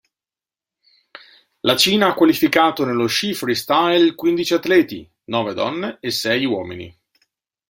[1.59, 6.99] La Cina ha qualificato nello sci freestyle quindici atleti, nove donne e sei uomini.